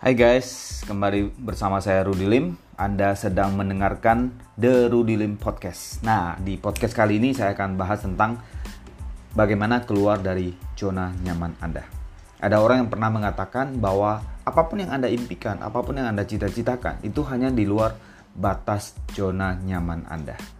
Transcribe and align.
Hai 0.00 0.16
guys, 0.16 0.80
kembali 0.88 1.28
bersama 1.44 1.76
saya 1.76 2.08
Rudi 2.08 2.24
Lim. 2.24 2.56
Anda 2.72 3.12
sedang 3.12 3.52
mendengarkan 3.52 4.32
The 4.56 4.88
Rudi 4.88 5.12
Lim 5.12 5.36
Podcast. 5.36 6.00
Nah, 6.00 6.40
di 6.40 6.56
podcast 6.56 6.96
kali 6.96 7.20
ini 7.20 7.36
saya 7.36 7.52
akan 7.52 7.76
bahas 7.76 8.00
tentang 8.00 8.40
bagaimana 9.36 9.84
keluar 9.84 10.16
dari 10.16 10.56
zona 10.72 11.12
nyaman 11.20 11.52
Anda. 11.60 11.84
Ada 12.40 12.64
orang 12.64 12.80
yang 12.80 12.88
pernah 12.88 13.12
mengatakan 13.12 13.76
bahwa 13.76 14.24
apa 14.40 14.62
pun 14.72 14.80
yang 14.80 14.88
Anda 14.88 15.12
impikan, 15.12 15.60
apa 15.60 15.84
pun 15.84 16.00
yang 16.00 16.08
Anda 16.08 16.24
cita-citakan, 16.24 17.04
itu 17.04 17.20
hanya 17.28 17.52
di 17.52 17.68
luar 17.68 17.92
batas 18.32 18.96
zona 19.12 19.60
nyaman 19.60 20.08
Anda. 20.08 20.59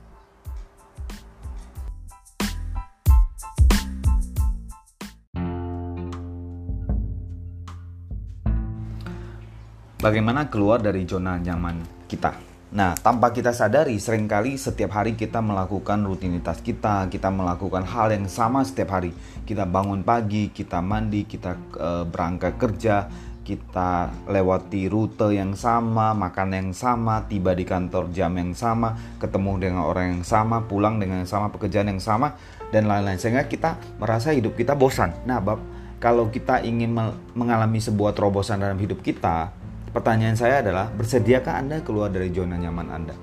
Bagaimana 10.01 10.49
keluar 10.49 10.81
dari 10.81 11.05
zona 11.05 11.37
nyaman 11.37 12.09
kita? 12.09 12.33
Nah, 12.73 12.97
tanpa 12.97 13.37
kita 13.37 13.53
sadari, 13.53 14.01
sering 14.01 14.25
kali 14.25 14.57
setiap 14.57 14.97
hari 14.97 15.13
kita 15.13 15.45
melakukan 15.45 16.01
rutinitas 16.09 16.65
kita, 16.65 17.05
kita 17.13 17.29
melakukan 17.29 17.85
hal 17.85 18.09
yang 18.09 18.25
sama 18.25 18.65
setiap 18.65 18.97
hari. 18.97 19.13
Kita 19.45 19.69
bangun 19.69 20.01
pagi, 20.01 20.49
kita 20.49 20.81
mandi, 20.81 21.29
kita 21.29 21.53
e, 21.77 22.09
berangkat 22.09 22.57
kerja, 22.57 23.13
kita 23.45 24.09
lewati 24.25 24.89
rute 24.89 25.37
yang 25.37 25.53
sama, 25.53 26.17
makan 26.17 26.49
yang 26.57 26.71
sama, 26.73 27.29
tiba 27.29 27.53
di 27.53 27.69
kantor 27.69 28.09
jam 28.09 28.33
yang 28.41 28.57
sama, 28.57 28.97
ketemu 29.21 29.53
dengan 29.61 29.85
orang 29.85 30.17
yang 30.17 30.25
sama, 30.25 30.65
pulang 30.65 30.97
dengan 30.97 31.21
yang 31.21 31.29
sama, 31.29 31.53
pekerjaan 31.53 31.93
yang 31.93 32.01
sama, 32.01 32.41
dan 32.73 32.89
lain-lain. 32.89 33.21
Sehingga 33.21 33.45
kita 33.45 33.77
merasa 34.01 34.33
hidup 34.33 34.57
kita 34.57 34.73
bosan. 34.73 35.13
Nah, 35.29 35.45
Bab, 35.45 35.61
kalau 36.01 36.33
kita 36.33 36.65
ingin 36.65 36.97
mengalami 37.37 37.85
sebuah 37.85 38.17
terobosan 38.17 38.65
dalam 38.65 38.81
hidup 38.81 39.05
kita, 39.05 39.60
Pertanyaan 39.91 40.39
saya 40.39 40.63
adalah, 40.63 40.87
bersediakah 40.95 41.59
Anda 41.59 41.83
keluar 41.83 42.15
dari 42.15 42.31
zona 42.31 42.55
nyaman 42.55 42.89
Anda? 42.95 43.17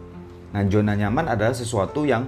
Nah, 0.51 0.61
zona 0.67 0.99
nyaman 0.99 1.31
adalah 1.31 1.55
sesuatu 1.55 2.03
yang 2.03 2.27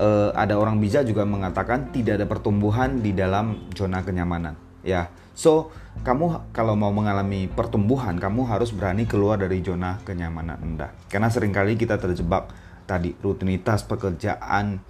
uh, 0.00 0.32
ada 0.32 0.56
orang 0.56 0.80
bijak 0.80 1.04
juga 1.04 1.28
mengatakan 1.28 1.92
tidak 1.92 2.20
ada 2.20 2.26
pertumbuhan 2.28 3.04
di 3.04 3.12
dalam 3.12 3.68
zona 3.76 4.00
kenyamanan. 4.00 4.56
Ya, 4.80 5.12
so 5.36 5.68
kamu 6.06 6.54
kalau 6.56 6.72
mau 6.72 6.88
mengalami 6.88 7.52
pertumbuhan, 7.52 8.16
kamu 8.16 8.48
harus 8.48 8.72
berani 8.72 9.04
keluar 9.04 9.36
dari 9.36 9.60
zona 9.60 10.00
kenyamanan 10.08 10.56
Anda. 10.56 10.96
Karena 11.12 11.28
sering 11.28 11.52
kali 11.52 11.76
kita 11.76 12.00
terjebak 12.00 12.48
tadi 12.86 13.12
rutinitas 13.18 13.82
pekerjaan 13.84 14.80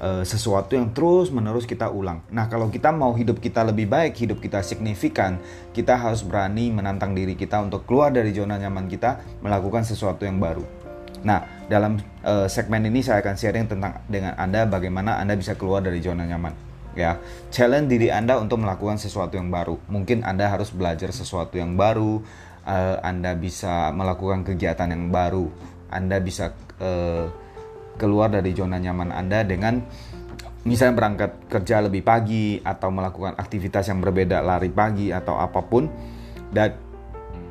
e, 0.00 0.22
sesuatu 0.24 0.76
yang 0.76 0.92
terus 0.92 1.32
menerus 1.32 1.64
kita 1.64 1.88
ulang. 1.90 2.22
Nah, 2.32 2.46
kalau 2.46 2.68
kita 2.68 2.92
mau 2.92 3.12
hidup 3.16 3.40
kita 3.40 3.64
lebih 3.66 3.88
baik, 3.88 4.16
hidup 4.16 4.38
kita 4.40 4.60
signifikan, 4.60 5.40
kita 5.72 5.96
harus 5.96 6.24
berani 6.24 6.72
menantang 6.72 7.12
diri 7.12 7.34
kita 7.34 7.60
untuk 7.60 7.84
keluar 7.88 8.12
dari 8.12 8.32
zona 8.32 8.56
nyaman 8.56 8.88
kita, 8.88 9.20
melakukan 9.44 9.84
sesuatu 9.84 10.24
yang 10.24 10.38
baru. 10.40 10.64
Nah, 11.26 11.66
dalam 11.66 11.98
e, 12.22 12.46
segmen 12.46 12.86
ini 12.86 13.02
saya 13.02 13.24
akan 13.24 13.34
sharing 13.34 13.66
tentang 13.66 14.04
dengan 14.06 14.36
Anda 14.38 14.68
bagaimana 14.68 15.18
Anda 15.18 15.34
bisa 15.34 15.58
keluar 15.58 15.82
dari 15.82 15.98
zona 15.98 16.28
nyaman. 16.28 16.54
Ya, 16.96 17.20
challenge 17.52 17.92
diri 17.92 18.08
Anda 18.08 18.40
untuk 18.40 18.64
melakukan 18.64 18.96
sesuatu 18.96 19.36
yang 19.36 19.52
baru. 19.52 19.76
Mungkin 19.92 20.24
Anda 20.24 20.48
harus 20.48 20.72
belajar 20.72 21.12
sesuatu 21.12 21.60
yang 21.60 21.76
baru, 21.76 22.24
e, 22.64 22.76
Anda 23.04 23.36
bisa 23.36 23.92
melakukan 23.92 24.46
kegiatan 24.48 24.88
yang 24.88 25.12
baru, 25.12 25.48
Anda 25.90 26.18
bisa 26.18 26.52
uh, 26.80 27.26
keluar 27.96 28.32
dari 28.32 28.52
zona 28.52 28.76
nyaman 28.80 29.12
Anda 29.12 29.42
dengan 29.44 29.80
misalnya 30.66 30.94
berangkat 30.98 31.30
kerja 31.48 31.84
lebih 31.84 32.02
pagi 32.02 32.58
atau 32.60 32.90
melakukan 32.90 33.38
aktivitas 33.38 33.88
yang 33.88 34.02
berbeda 34.02 34.42
lari 34.42 34.68
pagi 34.68 35.14
atau 35.14 35.38
apa 35.38 35.62
pun 35.62 35.86
dan 36.50 36.74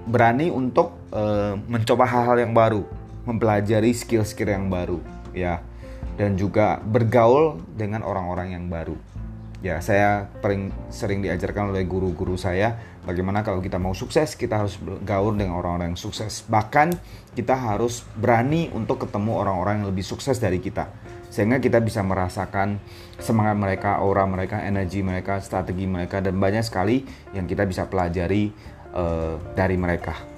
berani 0.05 0.53
untuk 0.53 1.09
uh, 1.09 1.57
mencoba 1.65 2.05
hal-hal 2.05 2.37
yang 2.37 2.53
baru, 2.53 2.85
mempelajari 3.25 3.89
skill-skill 3.95 4.53
yang 4.53 4.69
baru 4.69 5.01
ya 5.33 5.59
dan 6.15 6.39
juga 6.39 6.79
bergaul 6.79 7.59
dengan 7.75 8.05
orang-orang 8.05 8.55
yang 8.55 8.65
baru. 8.71 8.95
Ya, 9.65 9.81
saya 9.81 10.29
paling 10.45 10.69
sering 10.93 11.25
diajarkan 11.25 11.73
oleh 11.73 11.89
guru-guru 11.89 12.37
saya 12.37 12.77
bagaimana 13.01 13.41
kalau 13.41 13.65
kita 13.65 13.81
mau 13.81 13.97
sukses, 13.97 14.37
kita 14.37 14.61
harus 14.61 14.77
bergaul 14.77 15.33
dengan 15.33 15.57
orang-orang 15.57 15.97
yang 15.97 16.01
sukses. 16.05 16.45
Bahkan 16.45 16.93
kita 17.33 17.57
harus 17.57 18.05
berani 18.13 18.69
untuk 18.77 19.09
ketemu 19.09 19.41
orang-orang 19.41 19.81
yang 19.81 19.89
lebih 19.89 20.05
sukses 20.05 20.37
dari 20.37 20.61
kita. 20.61 20.93
Sehingga 21.33 21.57
kita 21.57 21.81
bisa 21.81 22.05
merasakan 22.05 22.77
semangat 23.17 23.57
mereka, 23.57 23.97
aura 23.97 24.29
mereka, 24.29 24.61
energi 24.61 25.01
mereka, 25.01 25.41
strategi 25.41 25.89
mereka 25.89 26.21
dan 26.21 26.37
banyak 26.37 26.61
sekali 26.61 27.01
yang 27.33 27.49
kita 27.49 27.65
bisa 27.65 27.89
pelajari 27.89 28.53
uh, 28.93 29.41
dari 29.57 29.81
mereka. 29.81 30.34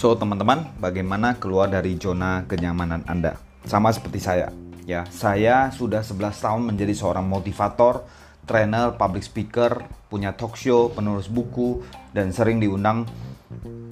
So, 0.00 0.16
teman-teman, 0.16 0.80
bagaimana 0.80 1.36
keluar 1.36 1.68
dari 1.68 1.92
zona 2.00 2.48
kenyamanan 2.48 3.04
Anda? 3.04 3.36
Sama 3.68 3.92
seperti 3.92 4.16
saya. 4.16 4.48
Ya, 4.88 5.04
saya 5.12 5.68
sudah 5.76 6.00
11 6.00 6.40
tahun 6.40 6.72
menjadi 6.72 6.96
seorang 6.96 7.28
motivator, 7.28 8.08
trainer, 8.48 8.96
public 8.96 9.28
speaker, 9.28 9.84
punya 10.08 10.32
talk 10.32 10.56
show, 10.56 10.88
penulis 10.88 11.28
buku, 11.28 11.84
dan 12.16 12.32
sering 12.32 12.64
diundang 12.64 13.04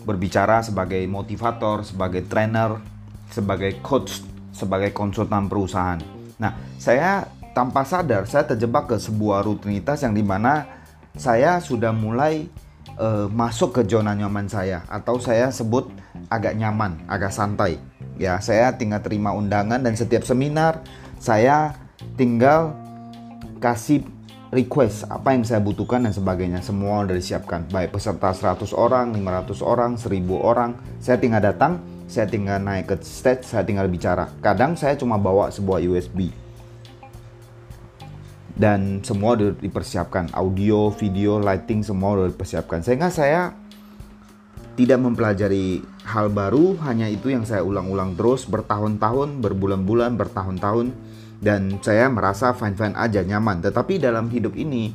berbicara 0.09 0.65
sebagai 0.65 1.05
motivator, 1.05 1.85
sebagai 1.85 2.25
trainer, 2.25 2.81
sebagai 3.29 3.77
coach, 3.85 4.25
sebagai 4.49 4.97
konsultan 4.97 5.45
perusahaan. 5.45 6.01
Nah, 6.41 6.57
saya 6.81 7.29
tanpa 7.53 7.85
sadar 7.85 8.25
saya 8.25 8.49
terjebak 8.49 8.89
ke 8.89 8.97
sebuah 8.97 9.45
rutinitas 9.45 10.01
yang 10.01 10.17
di 10.17 10.25
mana 10.25 10.65
saya 11.21 11.61
sudah 11.61 11.93
mulai 11.93 12.49
uh, 12.97 13.29
masuk 13.29 13.77
ke 13.77 13.83
zona 13.85 14.17
nyaman 14.17 14.49
saya 14.49 14.89
atau 14.89 15.21
saya 15.21 15.53
sebut 15.53 15.98
agak 16.29 16.57
nyaman, 16.57 17.01
agak 17.09 17.33
santai. 17.33 17.81
Ya, 18.21 18.41
saya 18.41 18.75
tinggal 18.77 19.01
terima 19.05 19.33
undangan 19.35 19.81
dan 19.81 19.95
setiap 19.95 20.27
seminar 20.27 20.83
saya 21.19 21.75
tinggal 22.15 22.75
kasih 23.59 24.07
request 24.49 25.05
apa 25.13 25.35
yang 25.35 25.45
saya 25.45 25.61
butuhkan 25.61 26.05
dan 26.05 26.15
sebagainya. 26.15 26.65
Semua 26.65 27.05
sudah 27.05 27.17
disiapkan. 27.17 27.61
Baik 27.69 27.97
peserta 27.97 28.33
100 28.33 28.73
orang, 28.73 29.13
500 29.13 29.61
orang, 29.61 29.93
1000 29.99 30.39
orang. 30.39 30.71
Saya 31.03 31.21
tinggal 31.21 31.43
datang, 31.43 31.83
saya 32.09 32.25
tinggal 32.25 32.63
naik 32.63 32.89
ke 32.89 32.97
stage, 33.05 33.45
saya 33.45 33.67
tinggal 33.67 33.91
bicara. 33.91 34.31
Kadang 34.41 34.79
saya 34.79 34.97
cuma 34.97 35.21
bawa 35.21 35.53
sebuah 35.53 35.85
USB 35.85 36.33
dan 38.59 38.99
semua 39.07 39.39
sudah 39.39 39.55
dipersiapkan 39.55 40.35
audio, 40.35 40.91
video, 40.91 41.39
lighting 41.39 41.87
semua 41.87 42.19
sudah 42.19 42.29
dipersiapkan 42.35 42.83
sehingga 42.83 43.09
saya 43.09 43.55
tidak 44.75 44.99
mempelajari 44.99 45.79
hal 46.09 46.33
baru 46.33 46.81
hanya 46.89 47.05
itu 47.13 47.29
yang 47.29 47.45
saya 47.45 47.61
ulang-ulang 47.61 48.17
terus 48.17 48.49
bertahun-tahun 48.49 49.45
berbulan-bulan 49.45 50.17
bertahun-tahun. 50.17 50.97
Dan 51.39 51.79
saya 51.85 52.11
merasa 52.11 52.51
fine-fine 52.51 52.99
aja 52.99 53.23
nyaman. 53.23 53.63
Tetapi 53.63 54.03
dalam 54.03 54.27
hidup 54.27 54.59
ini 54.59 54.91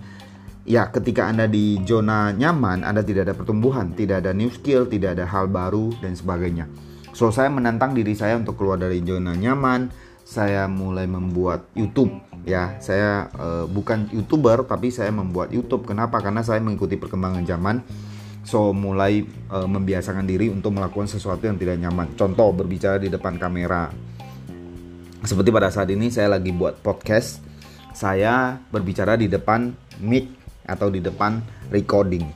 ya 0.68 0.90
ketika 0.92 1.28
anda 1.28 1.48
di 1.48 1.80
zona 1.84 2.32
nyaman 2.32 2.88
anda 2.88 3.04
tidak 3.04 3.28
ada 3.28 3.36
pertumbuhan 3.36 3.92
tidak 3.92 4.24
ada 4.24 4.32
new 4.32 4.48
skill 4.48 4.88
tidak 4.88 5.20
ada 5.20 5.28
hal 5.28 5.48
baru 5.52 5.92
dan 6.04 6.16
sebagainya. 6.16 6.68
So 7.14 7.30
saya 7.30 7.52
menantang 7.54 7.94
diri 7.94 8.18
saya 8.18 8.36
untuk 8.42 8.58
keluar 8.58 8.82
dari 8.82 9.00
zona 9.06 9.38
nyaman. 9.38 9.94
Saya 10.24 10.72
mulai 10.72 11.06
membuat 11.06 11.68
YouTube 11.78 12.16
ya. 12.48 12.80
Saya 12.80 13.28
uh, 13.38 13.66
bukan 13.70 14.10
youtuber 14.12 14.66
tapi 14.66 14.90
saya 14.90 15.12
membuat 15.14 15.52
YouTube. 15.54 15.86
Kenapa? 15.86 16.20
Karena 16.24 16.42
saya 16.42 16.64
mengikuti 16.64 16.96
perkembangan 16.98 17.44
zaman 17.44 17.76
so 18.44 18.76
mulai 18.76 19.24
uh, 19.52 19.68
membiasakan 19.68 20.28
diri 20.28 20.52
untuk 20.52 20.76
melakukan 20.76 21.08
sesuatu 21.08 21.48
yang 21.48 21.56
tidak 21.56 21.80
nyaman 21.80 22.12
contoh 22.16 22.52
berbicara 22.52 23.00
di 23.00 23.08
depan 23.08 23.40
kamera 23.40 23.90
seperti 25.24 25.50
pada 25.50 25.72
saat 25.72 25.88
ini 25.92 26.12
saya 26.12 26.36
lagi 26.36 26.52
buat 26.52 26.84
podcast 26.84 27.40
saya 27.96 28.60
berbicara 28.70 29.16
di 29.16 29.32
depan 29.32 29.72
mic 30.04 30.28
atau 30.68 30.92
di 30.92 31.00
depan 31.00 31.40
recording 31.72 32.28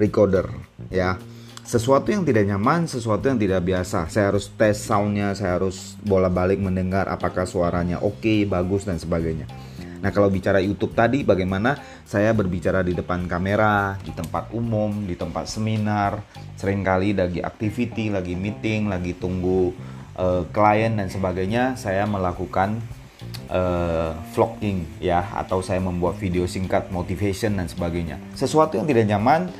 recorder 0.00 0.48
ya 0.88 1.20
sesuatu 1.64 2.12
yang 2.12 2.28
tidak 2.28 2.44
nyaman, 2.44 2.84
sesuatu 2.84 3.24
yang 3.32 3.40
tidak 3.40 3.64
biasa. 3.64 4.06
Saya 4.12 4.30
harus 4.30 4.52
tes 4.52 4.76
soundnya, 4.76 5.32
saya 5.32 5.56
harus 5.56 5.96
bola 6.04 6.28
balik 6.28 6.60
mendengar 6.60 7.08
apakah 7.08 7.48
suaranya 7.48 8.04
oke, 8.04 8.20
okay, 8.20 8.44
bagus 8.44 8.84
dan 8.84 9.00
sebagainya. 9.00 9.48
Nah 10.00 10.10
kalau 10.10 10.32
bicara 10.32 10.58
YouTube 10.58 10.96
tadi, 10.96 11.22
bagaimana 11.22 11.76
saya 12.02 12.32
berbicara 12.34 12.80
di 12.82 12.96
depan 12.96 13.28
kamera, 13.28 13.98
di 14.00 14.10
tempat 14.10 14.50
umum, 14.54 15.04
di 15.04 15.14
tempat 15.14 15.46
seminar, 15.46 16.22
sering 16.56 16.82
kali 16.82 17.12
lagi 17.12 17.44
activity, 17.44 18.10
lagi 18.10 18.34
meeting, 18.34 18.88
lagi 18.88 19.14
tunggu 19.14 19.74
uh, 20.18 20.42
klien 20.50 20.96
dan 20.96 21.10
sebagainya, 21.10 21.76
saya 21.78 22.04
melakukan 22.08 22.80
uh, 23.50 24.16
vlogging 24.32 24.86
ya, 25.00 25.24
atau 25.36 25.60
saya 25.60 25.78
membuat 25.82 26.16
video 26.16 26.48
singkat 26.48 26.88
motivation 26.90 27.58
dan 27.58 27.66
sebagainya. 27.70 28.18
Sesuatu 28.34 28.78
yang 28.80 28.88
tidak 28.88 29.08
nyaman 29.08 29.50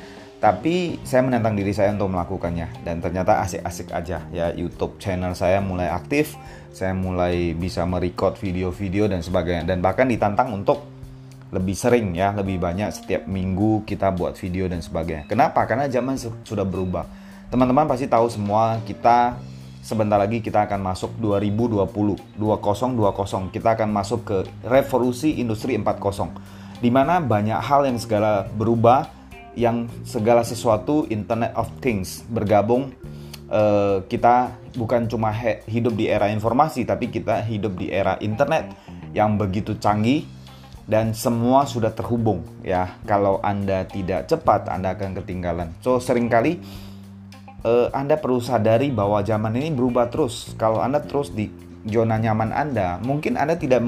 tapi 0.43 1.01
saya 1.07 1.25
menantang 1.25 1.57
diri 1.57 1.73
saya 1.73 1.95
untuk 1.95 2.13
melakukannya. 2.13 2.85
Dan 2.85 3.01
ternyata 3.01 3.41
asik-asik 3.41 3.95
aja. 3.95 4.27
Ya 4.29 4.53
YouTube 4.53 5.01
channel 5.01 5.33
saya 5.33 5.63
mulai 5.65 5.89
aktif. 5.89 6.37
Saya 6.75 6.93
mulai 6.93 7.57
bisa 7.57 7.87
merecord 7.89 8.37
video-video 8.37 9.09
dan 9.09 9.25
sebagainya. 9.25 9.65
Dan 9.65 9.81
bahkan 9.81 10.05
ditantang 10.11 10.53
untuk 10.53 10.85
lebih 11.55 11.79
sering 11.79 12.19
ya 12.19 12.35
lebih 12.35 12.59
banyak 12.59 12.91
setiap 12.91 13.31
minggu 13.31 13.87
kita 13.87 14.11
buat 14.11 14.35
video 14.35 14.67
dan 14.67 14.83
sebagainya. 14.83 15.31
Kenapa? 15.31 15.63
Karena 15.71 15.87
zaman 15.87 16.19
sudah 16.19 16.67
berubah. 16.67 17.07
Teman-teman 17.49 17.87
pasti 17.87 18.11
tahu 18.11 18.27
semua 18.27 18.83
kita 18.83 19.39
sebentar 19.85 20.19
lagi 20.19 20.41
kita 20.43 20.65
akan 20.67 20.81
masuk 20.81 21.15
2020 21.21 22.41
2020 22.41 23.53
kita 23.53 23.69
akan 23.77 23.89
masuk 23.93 24.21
ke 24.25 24.39
revolusi 24.65 25.37
industri 25.37 25.77
4.0 25.77 26.81
di 26.81 26.89
mana 26.89 27.21
banyak 27.21 27.61
hal 27.61 27.85
yang 27.85 28.01
segala 28.01 28.49
berubah 28.49 29.13
yang 29.55 29.91
segala 30.03 30.43
sesuatu 30.43 31.07
Internet 31.11 31.55
of 31.55 31.71
Things 31.79 32.23
bergabung 32.27 32.95
uh, 33.51 34.03
kita 34.07 34.59
bukan 34.75 35.07
cuma 35.07 35.31
hidup 35.67 35.95
di 35.95 36.11
era 36.11 36.31
informasi 36.31 36.83
tapi 36.83 37.11
kita 37.11 37.43
hidup 37.47 37.79
di 37.79 37.91
era 37.91 38.19
internet 38.19 38.75
yang 39.15 39.39
begitu 39.39 39.79
canggih 39.79 40.27
dan 40.85 41.17
semua 41.17 41.65
sudah 41.65 41.95
terhubung 41.97 42.45
ya. 42.61 43.01
Kalau 43.09 43.41
anda 43.41 43.89
tidak 43.89 44.29
cepat 44.29 44.69
anda 44.69 44.93
akan 44.93 45.17
ketinggalan. 45.23 45.73
So 45.81 45.97
sering 45.97 46.29
kali 46.29 46.61
uh, 47.65 47.89
anda 47.95 48.21
perlu 48.21 48.43
sadari 48.43 48.93
bahwa 48.93 49.25
zaman 49.25 49.57
ini 49.57 49.73
berubah 49.73 50.13
terus. 50.13 50.53
Kalau 50.61 50.85
anda 50.85 51.01
terus 51.01 51.33
di 51.33 51.49
zona 51.85 52.17
nyaman 52.17 52.53
anda 52.53 52.97
mungkin 53.05 53.37
anda 53.37 53.57
tidak 53.57 53.85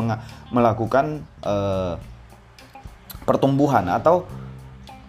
melakukan 0.52 1.24
uh, 1.44 1.96
pertumbuhan 3.24 3.88
atau 3.88 4.28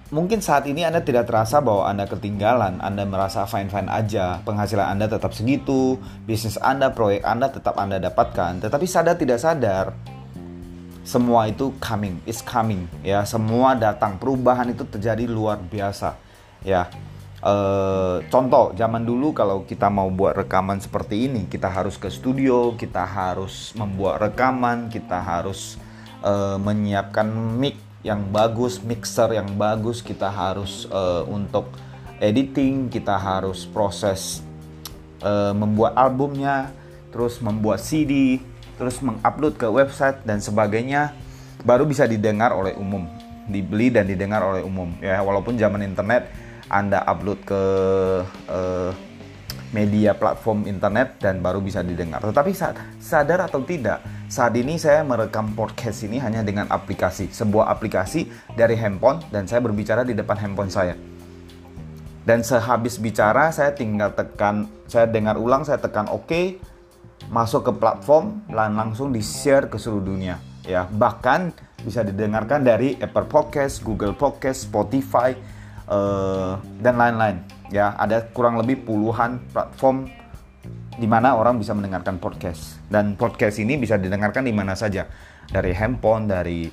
Mungkin 0.07 0.39
saat 0.39 0.63
ini 0.71 0.87
Anda 0.87 1.03
tidak 1.03 1.27
terasa 1.27 1.59
bahwa 1.59 1.83
Anda 1.83 2.07
ketinggalan, 2.07 2.79
Anda 2.79 3.03
merasa 3.03 3.43
fine-fine 3.43 3.91
aja, 3.91 4.39
penghasilan 4.47 4.95
Anda 4.95 5.11
tetap 5.11 5.35
segitu, 5.35 5.99
bisnis 6.23 6.55
Anda, 6.63 6.95
proyek 6.95 7.27
Anda 7.27 7.51
tetap 7.51 7.75
Anda 7.75 7.99
dapatkan, 7.99 8.63
tetapi 8.63 8.87
sadar 8.87 9.19
tidak 9.19 9.43
sadar, 9.43 9.91
semua 11.03 11.51
itu 11.51 11.75
coming, 11.83 12.23
is 12.23 12.39
coming, 12.39 12.87
ya, 13.03 13.27
semua 13.27 13.75
datang, 13.75 14.15
perubahan 14.15 14.71
itu 14.71 14.87
terjadi 14.87 15.27
luar 15.27 15.59
biasa, 15.59 16.15
ya. 16.63 16.87
E, 17.43 17.53
contoh, 18.31 18.71
zaman 18.79 19.03
dulu 19.03 19.35
kalau 19.35 19.67
kita 19.67 19.91
mau 19.91 20.07
buat 20.07 20.39
rekaman 20.39 20.79
seperti 20.79 21.27
ini, 21.27 21.51
kita 21.51 21.67
harus 21.67 21.99
ke 21.99 22.07
studio, 22.07 22.79
kita 22.79 23.03
harus 23.03 23.75
membuat 23.75 24.23
rekaman, 24.23 24.87
kita 24.87 25.19
harus 25.19 25.75
e, 26.23 26.31
menyiapkan 26.63 27.27
mic 27.59 27.86
yang 28.05 28.29
bagus, 28.29 28.81
mixer 28.81 29.33
yang 29.33 29.49
bagus, 29.57 30.05
kita 30.05 30.29
harus 30.29 30.85
uh, 30.93 31.25
untuk 31.25 31.73
editing, 32.21 32.89
kita 32.89 33.17
harus 33.17 33.65
proses 33.65 34.41
uh, 35.21 35.53
membuat 35.53 35.97
albumnya, 35.97 36.69
terus 37.09 37.41
membuat 37.41 37.81
CD, 37.81 38.41
terus 38.77 39.01
mengupload 39.01 39.57
ke 39.57 39.67
website 39.69 40.21
dan 40.21 40.37
sebagainya, 40.37 41.13
baru 41.65 41.89
bisa 41.89 42.05
didengar 42.05 42.53
oleh 42.53 42.77
umum, 42.77 43.09
dibeli 43.49 43.89
dan 43.89 44.05
didengar 44.05 44.45
oleh 44.45 44.61
umum. 44.61 44.93
Ya, 45.01 45.21
walaupun 45.25 45.57
zaman 45.57 45.81
internet 45.81 46.29
Anda 46.69 47.01
upload 47.01 47.39
ke 47.47 47.61
uh, 48.51 48.91
media 49.75 50.15
platform 50.15 50.63
internet 50.63 51.19
dan 51.19 51.43
baru 51.43 51.59
bisa 51.59 51.83
didengar. 51.83 52.23
Tetapi 52.23 52.51
sadar 52.99 53.43
atau 53.43 53.63
tidak, 53.67 53.99
saat 54.31 54.55
ini 54.55 54.79
saya 54.79 55.03
merekam 55.03 55.51
podcast 55.55 56.07
ini 56.07 56.19
hanya 56.23 56.43
dengan 56.43 56.71
aplikasi, 56.71 57.31
sebuah 57.31 57.67
aplikasi 57.71 58.31
dari 58.55 58.79
handphone 58.79 59.19
dan 59.31 59.43
saya 59.47 59.59
berbicara 59.59 60.07
di 60.07 60.15
depan 60.15 60.39
handphone 60.39 60.71
saya. 60.71 60.95
Dan 62.27 62.43
sehabis 62.43 62.99
bicara 62.99 63.51
saya 63.55 63.71
tinggal 63.71 64.11
tekan, 64.11 64.67
saya 64.91 65.07
dengar 65.07 65.39
ulang, 65.39 65.63
saya 65.63 65.79
tekan 65.79 66.11
OK, 66.11 66.59
masuk 67.31 67.71
ke 67.71 67.73
platform 67.75 68.43
dan 68.51 68.75
langsung 68.75 69.15
di-share 69.15 69.71
ke 69.71 69.79
seluruh 69.79 70.03
dunia. 70.03 70.35
Ya, 70.67 70.83
bahkan 70.91 71.55
bisa 71.87 72.03
didengarkan 72.03 72.67
dari 72.67 72.99
Apple 72.99 73.31
Podcast, 73.31 73.79
Google 73.79 74.11
Podcast, 74.11 74.67
Spotify, 74.67 75.31
uh, 75.87 76.59
dan 76.83 76.99
lain-lain 76.99 77.56
ya 77.73 77.95
ada 77.99 78.27
kurang 78.31 78.59
lebih 78.59 78.83
puluhan 78.83 79.39
platform 79.51 80.07
di 80.97 81.05
mana 81.05 81.37
orang 81.37 81.61
bisa 81.61 81.77
mendengarkan 81.77 82.17
podcast. 82.17 82.81
Dan 82.89 83.13
podcast 83.19 83.61
ini 83.61 83.77
bisa 83.77 83.95
didengarkan 83.95 84.43
di 84.45 84.53
mana 84.55 84.73
saja. 84.73 85.05
Dari 85.47 85.71
handphone 85.71 86.27
dari 86.27 86.67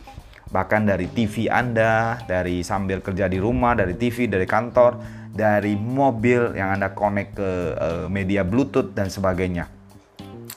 bahkan 0.51 0.87
dari 0.87 1.11
TV 1.11 1.51
Anda 1.51 2.21
dari 2.31 2.63
sambil 2.63 3.03
kerja 3.03 3.27
di 3.27 3.43
rumah 3.43 3.75
dari 3.75 3.99
TV 3.99 4.31
dari 4.31 4.47
kantor 4.47 5.01
dari 5.35 5.75
mobil 5.75 6.55
yang 6.55 6.79
Anda 6.79 6.95
connect 6.95 7.31
ke 7.35 7.51
uh, 7.75 8.07
media 8.07 8.47
Bluetooth 8.47 8.95
dan 8.95 9.11
sebagainya 9.11 9.67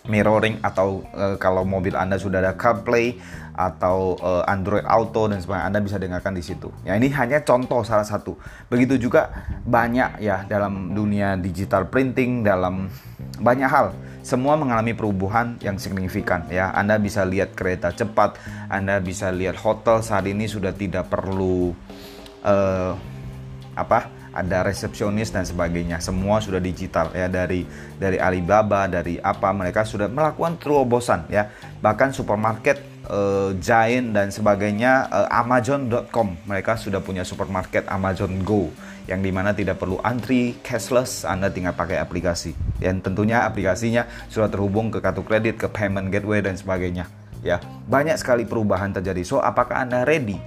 mirroring 0.07 0.59
atau 0.63 1.03
uh, 1.13 1.35
kalau 1.37 1.67
mobil 1.67 1.93
Anda 1.93 2.19
sudah 2.19 2.39
ada 2.39 2.55
CarPlay 2.55 3.19
atau 3.57 4.13
uh, 4.21 4.43
Android 4.45 4.85
Auto 4.85 5.25
dan 5.25 5.41
sebagainya 5.41 5.65
Anda 5.67 5.79
bisa 5.81 5.97
dengarkan 5.97 6.33
di 6.37 6.43
situ. 6.45 6.69
Ya 6.85 6.93
ini 6.95 7.09
hanya 7.11 7.41
contoh 7.41 7.81
salah 7.81 8.05
satu. 8.05 8.37
Begitu 8.71 9.09
juga 9.09 9.29
banyak 9.65 10.21
ya 10.21 10.45
dalam 10.45 10.93
dunia 10.93 11.35
digital 11.35 11.89
printing 11.89 12.45
dalam 12.45 12.87
banyak 13.37 13.69
hal 13.69 13.93
semua 14.21 14.59
mengalami 14.59 14.91
perubahan 14.91 15.55
yang 15.63 15.79
signifikan 15.79 16.45
ya. 16.51 16.75
Anda 16.75 16.99
bisa 16.99 17.23
lihat 17.23 17.55
kereta 17.55 17.95
cepat, 17.95 18.37
Anda 18.67 18.99
bisa 18.99 19.31
lihat 19.31 19.55
hotel 19.57 20.03
saat 20.03 20.27
ini 20.27 20.45
sudah 20.45 20.75
tidak 20.75 21.07
perlu 21.07 21.71
uh, 22.43 22.91
apa? 23.73 24.16
Ada 24.37 24.61
resepsionis 24.61 25.33
dan 25.33 25.41
sebagainya. 25.41 25.97
Semua 25.97 26.37
sudah 26.37 26.61
digital 26.61 27.09
ya 27.17 27.25
dari 27.25 27.65
dari 27.97 28.21
Alibaba 28.21 28.85
dari 28.85 29.17
apa 29.17 29.49
mereka 29.49 29.81
sudah 29.81 30.05
melakukan 30.05 30.61
terobosan 30.61 31.25
ya. 31.33 31.49
Bahkan 31.81 32.13
supermarket 32.13 32.77
uh, 33.09 33.57
Giant 33.57 34.13
dan 34.13 34.29
sebagainya 34.29 35.09
uh, 35.09 35.27
Amazon.com 35.41 36.37
mereka 36.45 36.77
sudah 36.77 37.01
punya 37.01 37.25
supermarket 37.25 37.89
Amazon 37.89 38.45
Go 38.45 38.69
yang 39.09 39.25
di 39.25 39.33
mana 39.33 39.55
tidak 39.57 39.81
perlu 39.81 39.97
antri 40.05 40.59
cashless 40.61 41.25
Anda 41.25 41.49
tinggal 41.49 41.73
pakai 41.73 41.97
aplikasi. 41.97 42.53
Dan 42.77 43.01
tentunya 43.01 43.41
aplikasinya 43.41 44.05
sudah 44.29 44.53
terhubung 44.53 44.93
ke 44.93 45.01
kartu 45.01 45.25
kredit 45.25 45.57
ke 45.57 45.65
payment 45.71 46.13
gateway 46.13 46.45
dan 46.45 46.53
sebagainya 46.53 47.09
ya. 47.41 47.57
Banyak 47.89 48.21
sekali 48.21 48.45
perubahan 48.45 48.93
terjadi. 48.93 49.25
So 49.25 49.41
apakah 49.41 49.87
Anda 49.87 50.05
ready? 50.05 50.37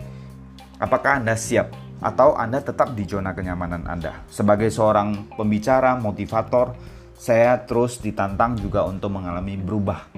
Apakah 0.80 1.20
Anda 1.20 1.36
siap 1.36 1.89
atau 2.00 2.34
Anda 2.34 2.64
tetap 2.64 2.96
di 2.96 3.04
zona 3.04 3.36
kenyamanan 3.36 3.84
Anda. 3.84 4.24
Sebagai 4.32 4.72
seorang 4.72 5.36
pembicara, 5.36 6.00
motivator, 6.00 6.72
saya 7.20 7.60
terus 7.68 8.00
ditantang 8.00 8.56
juga 8.56 8.88
untuk 8.88 9.12
mengalami 9.12 9.60
berubah. 9.60 10.08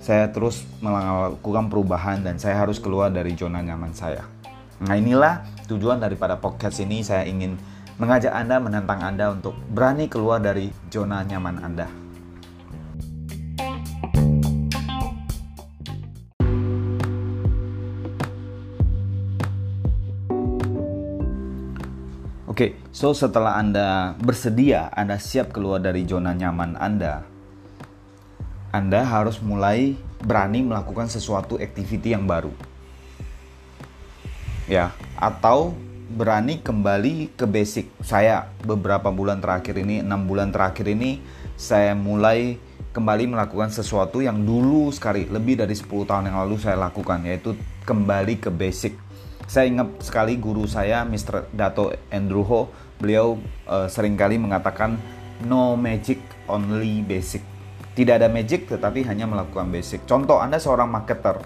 Saya 0.00 0.28
terus 0.32 0.64
melakukan 0.80 1.68
perubahan 1.68 2.24
dan 2.24 2.36
saya 2.36 2.60
harus 2.60 2.80
keluar 2.80 3.12
dari 3.12 3.36
zona 3.36 3.60
nyaman 3.60 3.92
saya. 3.92 4.24
Nah 4.80 4.96
inilah 4.96 5.44
tujuan 5.68 6.00
daripada 6.00 6.40
podcast 6.40 6.80
ini 6.80 7.04
saya 7.04 7.28
ingin 7.28 7.56
mengajak 8.00 8.32
Anda, 8.32 8.56
menantang 8.56 9.00
Anda 9.04 9.32
untuk 9.32 9.52
berani 9.72 10.08
keluar 10.08 10.40
dari 10.40 10.72
zona 10.88 11.20
nyaman 11.20 11.60
Anda. 11.60 12.09
Oke, 22.60 22.76
so 22.92 23.16
setelah 23.16 23.56
Anda 23.56 24.12
bersedia, 24.20 24.92
Anda 24.92 25.16
siap 25.16 25.48
keluar 25.48 25.80
dari 25.80 26.04
zona 26.04 26.36
nyaman 26.36 26.76
Anda, 26.76 27.24
Anda 28.68 29.00
harus 29.00 29.40
mulai 29.40 29.96
berani 30.20 30.60
melakukan 30.68 31.08
sesuatu 31.08 31.56
activity 31.56 32.12
yang 32.12 32.28
baru. 32.28 32.52
Ya, 34.68 34.92
atau 35.16 35.72
berani 36.12 36.60
kembali 36.60 37.32
ke 37.32 37.48
basic. 37.48 37.88
Saya 38.04 38.52
beberapa 38.60 39.08
bulan 39.08 39.40
terakhir 39.40 39.80
ini, 39.80 40.04
enam 40.04 40.28
bulan 40.28 40.52
terakhir 40.52 40.84
ini, 40.84 41.16
saya 41.56 41.96
mulai 41.96 42.60
kembali 42.92 43.40
melakukan 43.40 43.72
sesuatu 43.72 44.20
yang 44.20 44.36
dulu 44.36 44.92
sekali, 44.92 45.24
lebih 45.32 45.64
dari 45.64 45.72
10 45.72 45.88
tahun 46.04 46.28
yang 46.28 46.44
lalu 46.44 46.60
saya 46.60 46.76
lakukan, 46.76 47.24
yaitu 47.24 47.56
kembali 47.88 48.36
ke 48.36 48.52
basic 48.52 49.00
saya 49.50 49.66
ingat 49.66 49.98
sekali 50.06 50.38
guru 50.38 50.62
saya, 50.70 51.02
Mr. 51.02 51.50
Dato 51.50 51.90
Andrew 52.14 52.46
Ho, 52.46 52.70
beliau 53.02 53.34
uh, 53.66 53.90
sering 53.90 54.14
kali 54.14 54.38
mengatakan 54.38 54.94
no 55.42 55.74
magic, 55.74 56.22
only 56.46 57.02
basic. 57.02 57.42
Tidak 57.98 58.22
ada 58.22 58.30
magic 58.30 58.70
tetapi 58.70 59.02
hanya 59.10 59.26
melakukan 59.26 59.66
basic. 59.66 60.06
Contoh, 60.06 60.38
Anda 60.38 60.62
seorang 60.62 60.86
marketer. 60.86 61.42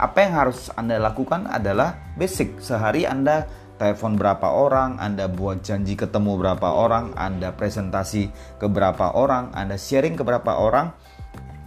Apa 0.00 0.24
yang 0.24 0.32
harus 0.40 0.72
Anda 0.72 0.96
lakukan 0.96 1.44
adalah 1.44 2.16
basic. 2.16 2.64
Sehari 2.64 3.04
Anda 3.04 3.44
telepon 3.76 4.16
berapa 4.16 4.48
orang, 4.48 4.96
Anda 4.96 5.28
buat 5.28 5.60
janji 5.60 6.00
ketemu 6.00 6.40
berapa 6.40 6.64
orang, 6.72 7.12
Anda 7.12 7.52
presentasi 7.52 8.56
ke 8.56 8.66
berapa 8.72 9.12
orang, 9.12 9.52
Anda 9.52 9.76
sharing 9.76 10.16
ke 10.16 10.24
berapa 10.24 10.48
orang, 10.48 10.96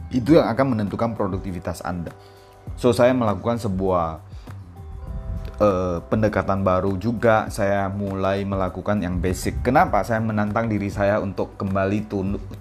itu 0.09 0.41
yang 0.41 0.49
akan 0.49 0.73
menentukan 0.73 1.13
produktivitas 1.13 1.85
Anda. 1.85 2.09
So 2.73 2.89
saya 2.91 3.13
melakukan 3.13 3.61
sebuah 3.61 4.26
uh, 5.61 5.97
pendekatan 6.07 6.61
baru 6.61 6.95
juga 6.97 7.49
saya 7.49 7.89
mulai 7.89 8.45
melakukan 8.45 9.01
yang 9.01 9.17
basic. 9.17 9.61
Kenapa? 9.65 10.01
Saya 10.05 10.21
menantang 10.21 10.69
diri 10.69 10.89
saya 10.89 11.21
untuk 11.21 11.57
kembali 11.57 12.09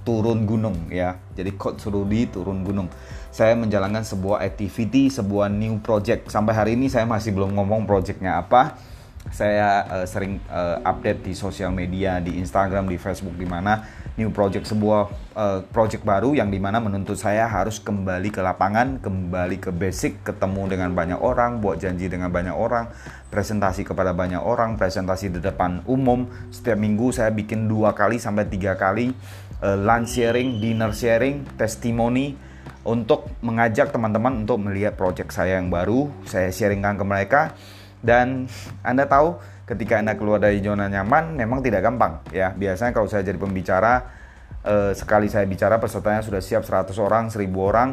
turun 0.05 0.49
gunung 0.49 0.89
ya. 0.89 1.21
Jadi 1.37 1.57
Coach 1.57 1.89
Rudy 1.89 2.29
turun 2.29 2.65
gunung. 2.65 2.89
Saya 3.33 3.53
menjalankan 3.53 4.01
sebuah 4.01 4.41
activity, 4.41 5.13
sebuah 5.13 5.53
new 5.53 5.77
project. 5.85 6.33
Sampai 6.33 6.57
hari 6.57 6.73
ini 6.73 6.89
saya 6.89 7.05
masih 7.05 7.37
belum 7.37 7.53
ngomong 7.53 7.85
projectnya 7.85 8.41
apa. 8.41 8.81
Saya 9.29 9.85
uh, 9.91 10.07
sering 10.07 10.39
uh, 10.49 10.81
update 10.87 11.27
di 11.27 11.35
sosial 11.35 11.75
media, 11.75 12.23
di 12.23 12.39
Instagram, 12.39 12.87
di 12.89 12.97
Facebook, 12.97 13.35
di 13.35 13.45
mana 13.45 13.83
new 14.17 14.33
project 14.33 14.65
sebuah 14.65 15.13
uh, 15.37 15.61
project 15.69 16.01
baru 16.01 16.33
yang 16.33 16.49
di 16.49 16.57
mana 16.57 16.81
menuntut 16.81 17.21
saya 17.21 17.45
harus 17.45 17.77
kembali 17.77 18.33
ke 18.33 18.41
lapangan, 18.41 18.97
kembali 19.05 19.61
ke 19.61 19.71
basic, 19.73 20.25
ketemu 20.25 20.73
dengan 20.73 20.91
banyak 20.97 21.21
orang, 21.21 21.61
buat 21.61 21.77
janji 21.77 22.09
dengan 22.09 22.33
banyak 22.33 22.57
orang, 22.57 22.89
presentasi 23.29 23.85
kepada 23.85 24.17
banyak 24.17 24.41
orang, 24.41 24.81
presentasi 24.81 25.37
di 25.37 25.41
depan 25.45 25.85
umum. 25.85 26.25
Setiap 26.49 26.81
minggu 26.81 27.13
saya 27.13 27.29
bikin 27.29 27.69
dua 27.69 27.93
kali 27.93 28.17
sampai 28.17 28.49
tiga 28.49 28.73
kali 28.81 29.13
uh, 29.61 29.77
lunch 29.77 30.17
sharing, 30.17 30.65
dinner 30.65 30.97
sharing, 30.97 31.45
testimoni 31.61 32.33
untuk 32.89 33.29
mengajak 33.45 33.93
teman-teman 33.93 34.49
untuk 34.49 34.65
melihat 34.65 34.97
project 34.97 35.37
saya 35.37 35.61
yang 35.61 35.69
baru. 35.69 36.09
Saya 36.25 36.49
sharingkan 36.49 36.97
ke 36.97 37.05
mereka 37.05 37.41
dan 38.01 38.49
Anda 38.81 39.05
tahu 39.05 39.56
ketika 39.67 39.99
Anda 39.99 40.15
keluar 40.15 40.39
dari 40.39 40.63
zona 40.63 40.87
nyaman 40.87 41.35
memang 41.35 41.61
tidak 41.61 41.83
gampang 41.83 42.23
ya. 42.31 42.55
Biasanya 42.55 42.95
kalau 42.95 43.11
saya 43.11 43.27
jadi 43.27 43.37
pembicara 43.37 44.07
eh, 44.63 44.93
sekali 44.95 45.27
saya 45.27 45.45
bicara 45.45 45.83
pesertanya 45.83 46.23
sudah 46.23 46.41
siap 46.41 46.63
100 46.63 46.95
orang, 47.03 47.29
1000 47.29 47.51
orang. 47.59 47.91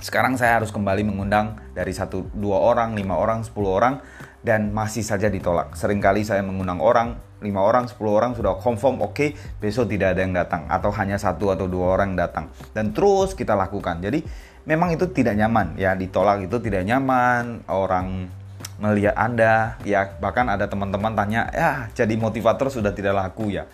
Sekarang 0.00 0.40
saya 0.40 0.56
harus 0.56 0.72
kembali 0.72 1.04
mengundang 1.04 1.60
dari 1.76 1.92
satu 1.92 2.24
dua 2.32 2.56
orang, 2.56 2.96
lima 2.96 3.20
orang, 3.20 3.44
10 3.44 3.52
orang 3.68 4.00
dan 4.40 4.72
masih 4.72 5.04
saja 5.04 5.28
ditolak. 5.28 5.76
Seringkali 5.76 6.24
saya 6.24 6.40
mengundang 6.40 6.80
orang, 6.80 7.20
lima 7.44 7.60
orang, 7.60 7.84
10 7.84 8.00
orang 8.08 8.32
sudah 8.32 8.56
confirm 8.56 9.04
oke, 9.04 9.12
okay, 9.12 9.28
besok 9.60 9.92
tidak 9.92 10.16
ada 10.16 10.20
yang 10.24 10.32
datang 10.32 10.64
atau 10.72 10.88
hanya 10.96 11.20
satu 11.20 11.52
atau 11.52 11.68
dua 11.68 12.00
orang 12.00 12.16
datang. 12.16 12.48
Dan 12.72 12.96
terus 12.96 13.36
kita 13.36 13.52
lakukan. 13.52 14.00
Jadi 14.00 14.24
memang 14.64 14.96
itu 14.96 15.04
tidak 15.12 15.36
nyaman 15.36 15.76
ya, 15.76 15.92
ditolak 15.92 16.48
itu 16.48 16.56
tidak 16.64 16.88
nyaman. 16.88 17.68
Orang 17.68 18.39
melihat 18.80 19.14
Anda 19.14 19.76
ya 19.84 20.16
bahkan 20.18 20.48
ada 20.48 20.64
teman-teman 20.64 21.12
tanya 21.12 21.46
ya 21.52 21.92
jadi 21.92 22.16
motivator 22.16 22.72
sudah 22.72 22.90
tidak 22.96 23.14
laku 23.14 23.52
ya? 23.52 23.68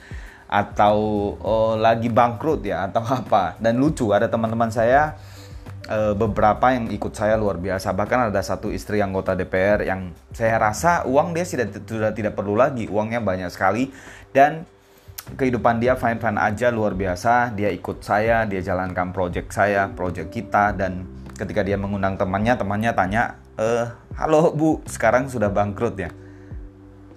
Atau 0.46 0.96
oh, 1.42 1.74
lagi 1.78 2.10
bangkrut 2.10 2.66
ya 2.66 2.90
atau 2.90 3.02
apa? 3.22 3.54
Dan 3.62 3.78
lucu 3.78 4.10
ada 4.10 4.26
teman-teman 4.26 4.68
saya 4.68 5.14
e, 5.86 6.14
beberapa 6.14 6.74
yang 6.74 6.90
ikut 6.90 7.14
saya 7.14 7.38
luar 7.38 7.58
biasa. 7.58 7.94
Bahkan 7.94 8.30
ada 8.30 8.42
satu 8.42 8.70
istri 8.74 8.98
anggota 9.02 9.38
DPR 9.38 9.86
yang 9.86 10.10
saya 10.34 10.58
rasa 10.58 11.06
uang 11.06 11.34
dia 11.34 11.46
sudah 11.46 11.66
sudah 11.70 12.10
tidak 12.12 12.34
perlu 12.34 12.58
lagi 12.58 12.90
uangnya 12.90 13.22
banyak 13.22 13.50
sekali. 13.50 13.90
Dan 14.34 14.66
kehidupan 15.34 15.82
dia 15.82 15.98
fine 15.98 16.18
fine 16.18 16.38
aja 16.38 16.70
luar 16.70 16.94
biasa. 16.94 17.54
Dia 17.54 17.70
ikut 17.70 18.02
saya 18.02 18.46
dia 18.46 18.62
jalankan 18.62 19.10
project 19.14 19.54
saya 19.54 19.90
project 19.90 20.30
kita 20.30 20.74
dan 20.74 21.06
ketika 21.36 21.60
dia 21.62 21.76
mengundang 21.76 22.16
temannya 22.16 22.56
temannya 22.56 22.90
tanya 22.96 23.22
eh 23.60 23.86
halo 24.16 24.56
bu 24.56 24.80
sekarang 24.88 25.28
sudah 25.28 25.52
bangkrut 25.52 25.96
ya? 26.00 26.10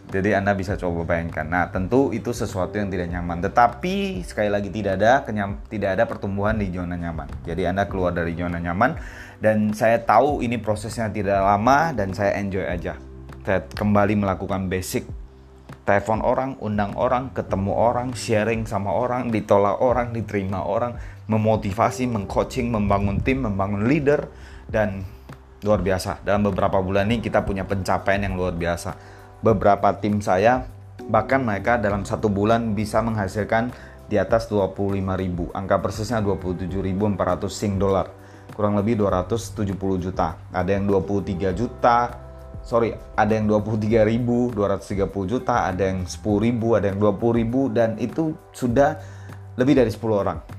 Jadi 0.09 0.33
anda 0.33 0.57
bisa 0.57 0.73
coba 0.73 1.05
bayangkan. 1.05 1.45
Nah 1.45 1.69
tentu 1.69 2.09
itu 2.09 2.33
sesuatu 2.33 2.81
yang 2.81 2.89
tidak 2.89 3.13
nyaman. 3.13 3.45
Tetapi 3.45 4.25
sekali 4.25 4.49
lagi 4.49 4.73
tidak 4.73 4.97
ada 4.97 5.21
kenyam, 5.21 5.61
tidak 5.69 5.95
ada 5.95 6.09
pertumbuhan 6.09 6.57
di 6.57 6.73
zona 6.73 6.97
nyaman. 6.97 7.29
Jadi 7.45 7.69
anda 7.69 7.85
keluar 7.85 8.09
dari 8.09 8.33
zona 8.33 8.57
nyaman 8.57 8.97
dan 9.37 9.69
saya 9.71 10.01
tahu 10.01 10.41
ini 10.41 10.57
prosesnya 10.57 11.13
tidak 11.13 11.37
lama 11.45 11.93
dan 11.93 12.09
saya 12.17 12.41
enjoy 12.41 12.65
aja. 12.65 12.97
Saya 13.45 13.61
kembali 13.69 14.17
melakukan 14.17 14.65
basic. 14.65 15.05
Telepon 15.85 16.21
orang, 16.21 16.53
undang 16.61 16.93
orang, 16.97 17.33
ketemu 17.33 17.73
orang, 17.73 18.13
sharing 18.13 18.65
sama 18.65 18.93
orang, 18.93 19.33
ditolak 19.33 19.81
orang, 19.81 20.13
diterima 20.13 20.61
orang, 20.61 20.97
memotivasi, 21.29 22.09
mengcoaching, 22.09 22.73
membangun 22.73 23.21
tim, 23.21 23.45
membangun 23.45 23.85
leader, 23.85 24.27
dan 24.65 25.05
luar 25.61 25.79
biasa. 25.85 26.25
Dalam 26.25 26.49
beberapa 26.49 26.81
bulan 26.81 27.07
ini 27.07 27.21
kita 27.21 27.45
punya 27.45 27.63
pencapaian 27.63 28.25
yang 28.25 28.35
luar 28.35 28.57
biasa. 28.57 28.97
Beberapa 29.39 29.95
tim 30.01 30.19
saya 30.19 30.65
bahkan 31.07 31.39
mereka 31.45 31.79
dalam 31.79 32.03
satu 32.03 32.27
bulan 32.27 32.75
bisa 32.75 32.99
menghasilkan 32.99 33.71
di 34.09 34.17
atas 34.17 34.49
25.000 34.49 35.05
angka 35.53 35.77
persisnya 35.79 36.19
27.400 36.25 37.45
sing 37.47 37.77
dolar 37.77 38.09
kurang 38.57 38.75
lebih 38.75 39.05
270 39.05 39.69
juta 40.01 40.35
ada 40.49 40.71
yang 40.73 40.89
23 40.89 41.53
juta 41.53 41.97
sorry 42.65 42.91
ada 43.13 43.31
yang 43.37 43.45
23.230 43.47 45.31
juta 45.31 45.69
ada 45.69 45.83
yang 45.93 46.03
10.000 46.03 46.77
ada 46.77 46.85
yang 46.89 46.99
20.000 46.99 47.77
dan 47.77 47.89
itu 48.01 48.33
sudah 48.51 48.97
lebih 49.55 49.77
dari 49.77 49.93
10 49.93 50.01
orang 50.09 50.58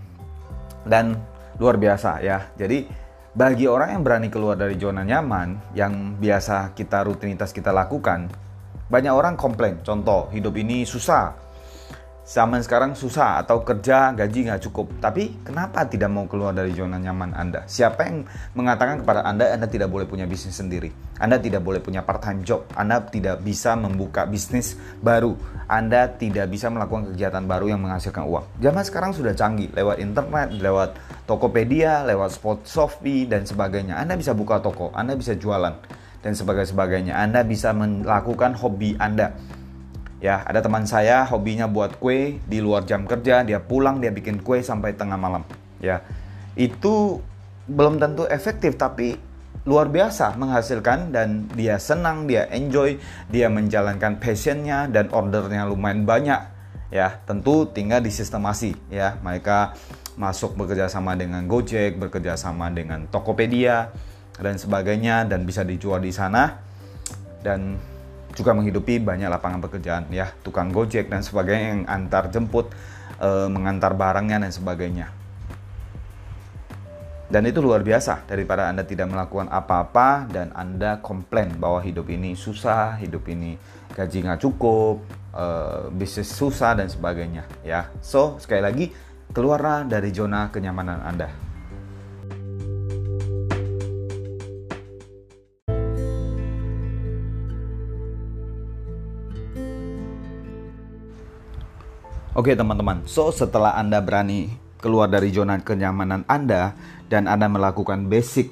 dan 0.87 1.19
luar 1.61 1.77
biasa 1.77 2.25
ya 2.25 2.49
jadi 2.57 2.89
bagi 3.31 3.71
orang 3.71 3.95
yang 3.95 4.03
berani 4.03 4.27
keluar 4.27 4.59
dari 4.59 4.75
zona 4.75 5.07
nyaman 5.07 5.71
yang 5.79 6.19
biasa 6.19 6.75
kita 6.75 7.07
rutinitas 7.07 7.55
kita 7.55 7.71
lakukan, 7.71 8.27
banyak 8.91 9.15
orang 9.15 9.39
komplain. 9.39 9.79
Contoh, 9.87 10.27
hidup 10.35 10.59
ini 10.59 10.83
susah, 10.83 11.31
zaman 12.31 12.63
sekarang 12.63 12.95
susah 12.95 13.43
atau 13.43 13.67
kerja 13.67 14.15
gaji 14.15 14.47
nggak 14.47 14.63
cukup. 14.71 14.87
Tapi 15.03 15.43
kenapa 15.43 15.83
tidak 15.91 16.15
mau 16.15 16.31
keluar 16.31 16.55
dari 16.55 16.71
zona 16.71 16.95
nyaman 17.03 17.35
Anda? 17.35 17.67
Siapa 17.67 18.07
yang 18.07 18.23
mengatakan 18.55 19.03
kepada 19.03 19.27
Anda 19.27 19.51
Anda 19.51 19.67
tidak 19.67 19.91
boleh 19.91 20.07
punya 20.07 20.31
bisnis 20.31 20.55
sendiri? 20.55 20.95
Anda 21.19 21.43
tidak 21.43 21.67
boleh 21.67 21.83
punya 21.83 22.07
part 22.07 22.23
time 22.23 22.47
job. 22.47 22.71
Anda 22.79 23.03
tidak 23.03 23.43
bisa 23.43 23.75
membuka 23.75 24.31
bisnis 24.31 24.79
baru. 25.03 25.35
Anda 25.67 26.07
tidak 26.07 26.55
bisa 26.55 26.71
melakukan 26.71 27.11
kegiatan 27.11 27.43
baru 27.51 27.75
yang 27.75 27.83
menghasilkan 27.83 28.23
uang. 28.23 28.63
Zaman 28.63 28.83
sekarang 28.87 29.11
sudah 29.11 29.35
canggih 29.35 29.75
lewat 29.75 29.99
internet, 29.99 30.55
lewat 30.55 30.95
Tokopedia, 31.27 32.07
lewat 32.07 32.31
Spot 32.39 32.63
Shopee 32.63 33.27
dan 33.27 33.43
sebagainya. 33.43 33.99
Anda 33.99 34.15
bisa 34.15 34.39
buka 34.39 34.63
toko, 34.63 34.95
Anda 34.95 35.19
bisa 35.19 35.35
jualan 35.35 35.75
dan 36.23 36.33
sebagainya. 36.37 37.19
Anda 37.19 37.43
bisa 37.43 37.75
melakukan 37.75 38.55
hobi 38.55 38.95
Anda 38.99 39.35
Ya, 40.21 40.45
ada 40.45 40.61
teman 40.61 40.85
saya 40.85 41.25
hobinya 41.25 41.65
buat 41.65 41.97
kue 41.97 42.37
di 42.45 42.61
luar 42.61 42.85
jam 42.85 43.09
kerja, 43.09 43.41
dia 43.41 43.57
pulang 43.57 44.05
dia 44.05 44.13
bikin 44.13 44.45
kue 44.45 44.61
sampai 44.61 44.93
tengah 44.93 45.17
malam. 45.17 45.49
Ya. 45.81 46.05
Itu 46.61 47.25
belum 47.65 47.97
tentu 47.97 48.29
efektif 48.29 48.77
tapi 48.77 49.17
luar 49.65 49.89
biasa 49.89 50.37
menghasilkan 50.37 51.09
dan 51.13 51.49
dia 51.57 51.81
senang, 51.81 52.29
dia 52.29 52.45
enjoy, 52.53 53.01
dia 53.33 53.49
menjalankan 53.49 54.21
passionnya 54.21 54.93
dan 54.93 55.09
ordernya 55.09 55.65
lumayan 55.65 56.05
banyak. 56.05 56.41
Ya, 56.93 57.23
tentu 57.25 57.65
tinggal 57.73 58.05
disistemasi 58.05 58.77
ya. 58.93 59.17
Mereka 59.25 59.73
masuk 60.21 60.53
bekerja 60.53 60.93
sama 60.93 61.17
dengan 61.17 61.49
Gojek, 61.49 61.97
bekerja 61.97 62.37
sama 62.37 62.69
dengan 62.69 63.09
Tokopedia 63.09 63.89
dan 64.37 64.61
sebagainya 64.61 65.25
dan 65.25 65.49
bisa 65.49 65.65
dijual 65.65 66.05
di 66.05 66.13
sana 66.13 66.61
dan 67.41 67.81
juga 68.35 68.55
menghidupi 68.55 69.03
banyak 69.03 69.27
lapangan 69.27 69.61
pekerjaan 69.63 70.05
ya 70.11 70.31
tukang 70.45 70.71
gojek 70.71 71.11
dan 71.11 71.23
sebagainya 71.23 71.67
yang 71.75 71.83
antar 71.91 72.31
jemput 72.31 72.71
e, 73.19 73.29
mengantar 73.51 73.95
barangnya 73.95 74.47
dan 74.47 74.53
sebagainya. 74.53 75.09
Dan 77.31 77.47
itu 77.47 77.63
luar 77.63 77.87
biasa 77.87 78.27
daripada 78.27 78.67
anda 78.67 78.83
tidak 78.83 79.07
melakukan 79.07 79.47
apa-apa 79.47 80.27
dan 80.27 80.51
anda 80.51 80.99
komplain 80.99 81.55
bahwa 81.63 81.79
hidup 81.79 82.11
ini 82.11 82.35
susah 82.35 82.99
hidup 82.99 83.23
ini 83.31 83.55
gaji 83.95 84.27
nggak 84.27 84.41
cukup 84.43 85.03
e, 85.35 85.47
bisnis 85.95 86.31
susah 86.31 86.79
dan 86.79 86.91
sebagainya 86.91 87.47
ya. 87.63 87.91
So 88.03 88.39
sekali 88.43 88.63
lagi 88.63 88.87
keluarlah 89.31 89.87
dari 89.87 90.11
zona 90.11 90.51
kenyamanan 90.51 91.03
anda 91.07 91.50
Oke 102.41 102.57
teman-teman, 102.57 103.05
so 103.05 103.29
setelah 103.29 103.77
Anda 103.77 104.01
berani 104.01 104.49
keluar 104.81 105.13
dari 105.13 105.29
zona 105.29 105.61
kenyamanan 105.61 106.25
Anda 106.25 106.73
dan 107.13 107.29
Anda 107.29 107.53
melakukan 107.53 108.09
basic 108.09 108.49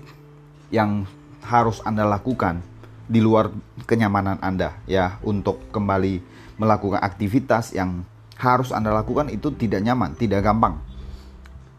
yang 0.69 1.09
harus 1.41 1.81
Anda 1.89 2.05
lakukan 2.05 2.61
di 3.09 3.25
luar 3.25 3.49
kenyamanan 3.89 4.45
Anda 4.45 4.77
ya 4.85 5.17
untuk 5.25 5.73
kembali 5.73 6.21
melakukan 6.61 7.01
aktivitas 7.01 7.73
yang 7.73 8.05
harus 8.37 8.77
Anda 8.77 8.93
lakukan 8.93 9.33
itu 9.33 9.57
tidak 9.57 9.81
nyaman, 9.81 10.21
tidak 10.21 10.45
gampang. 10.45 10.85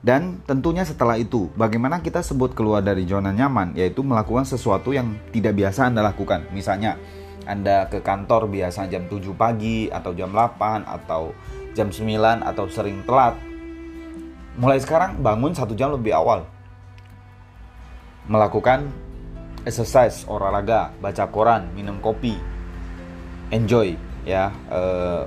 Dan 0.01 0.41
tentunya 0.49 0.89
setelah 0.89 1.13
itu, 1.13 1.53
bagaimana 1.53 2.01
kita 2.01 2.25
sebut 2.25 2.57
keluar 2.57 2.81
dari 2.81 3.05
zona 3.05 3.29
nyaman 3.29 3.77
yaitu 3.77 4.01
melakukan 4.01 4.49
sesuatu 4.49 4.97
yang 4.97 5.13
tidak 5.29 5.53
biasa 5.61 5.93
Anda 5.93 6.01
lakukan. 6.01 6.49
Misalnya, 6.57 6.97
Anda 7.45 7.85
ke 7.85 8.01
kantor 8.01 8.49
biasa 8.49 8.89
jam 8.89 9.05
7 9.05 9.29
pagi 9.37 9.93
atau 9.93 10.17
jam 10.17 10.33
8 10.33 10.89
atau 10.89 11.37
jam 11.79 11.87
9 11.87 12.43
atau 12.43 12.67
sering 12.67 12.99
telat. 13.07 13.39
Mulai 14.59 14.83
sekarang 14.83 15.23
bangun 15.23 15.55
satu 15.55 15.71
jam 15.71 15.95
lebih 15.95 16.11
awal. 16.11 16.43
Melakukan 18.27 18.91
exercise, 19.63 20.27
olahraga, 20.27 20.91
baca 20.99 21.23
koran, 21.31 21.71
minum 21.71 22.03
kopi, 22.03 22.35
enjoy 23.55 23.95
ya. 24.27 24.51
Uh, 24.67 25.23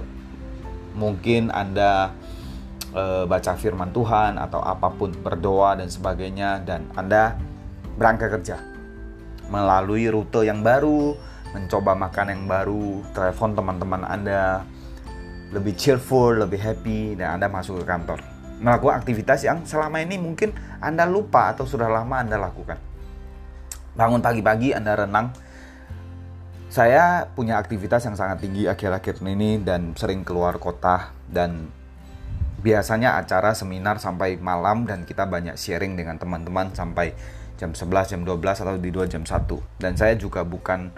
mungkin 0.92 1.48
Anda 1.48 2.12
uh, 2.92 3.24
baca 3.24 3.56
firman 3.56 3.96
Tuhan 3.96 4.36
atau 4.36 4.60
apa 4.60 4.92
pun 4.92 5.08
berdoa 5.16 5.80
dan 5.80 5.88
sebagainya 5.88 6.60
dan 6.68 6.84
Anda 6.92 7.40
berangkat 7.96 8.28
kerja 8.40 8.72
melalui 9.52 10.08
rute 10.08 10.48
yang 10.48 10.64
baru, 10.64 11.12
mencoba 11.52 11.92
makan 11.92 12.26
yang 12.32 12.44
baru, 12.48 13.04
telepon 13.12 13.52
teman-teman 13.52 14.02
Anda, 14.08 14.64
lebih 15.52 15.76
cheerful, 15.76 16.40
lebih 16.40 16.58
happy, 16.58 17.20
dan 17.20 17.38
Anda 17.38 17.52
masuk 17.52 17.84
ke 17.84 17.84
kantor. 17.84 18.24
Melakukan 18.58 19.04
aktivitas 19.04 19.44
yang 19.44 19.62
selama 19.68 20.00
ini 20.00 20.16
mungkin 20.16 20.56
Anda 20.80 21.04
lupa 21.04 21.52
atau 21.52 21.68
sudah 21.68 21.92
lama 21.92 22.16
Anda 22.18 22.40
lakukan. 22.40 22.80
Bangun 23.92 24.24
pagi-pagi 24.24 24.72
Anda 24.72 24.96
renang. 24.96 25.36
Saya 26.72 27.28
punya 27.36 27.60
aktivitas 27.60 28.08
yang 28.08 28.16
sangat 28.16 28.40
tinggi 28.40 28.64
akhir-akhir 28.64 29.20
ini 29.20 29.60
dan 29.60 29.92
sering 29.92 30.24
keluar 30.24 30.56
kota 30.56 31.12
dan 31.28 31.68
biasanya 32.64 33.20
acara 33.20 33.52
seminar 33.52 34.00
sampai 34.00 34.40
malam 34.40 34.88
dan 34.88 35.04
kita 35.04 35.28
banyak 35.28 35.58
sharing 35.60 35.92
dengan 35.92 36.16
teman-teman 36.16 36.72
sampai 36.72 37.12
jam 37.60 37.76
11, 37.76 38.16
jam 38.16 38.20
12 38.24 38.62
atau 38.64 38.80
di 38.80 38.88
2 38.88 39.04
jam 39.04 39.20
1. 39.20 39.36
Dan 39.76 39.92
saya 40.00 40.16
juga 40.16 40.48
bukan 40.48 40.88